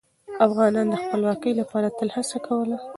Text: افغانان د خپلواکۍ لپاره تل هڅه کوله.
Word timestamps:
افغانان 0.45 0.87
د 0.89 0.95
خپلواکۍ 1.03 1.51
لپاره 1.59 1.87
تل 1.97 2.09
هڅه 2.15 2.37
کوله. 2.47 2.77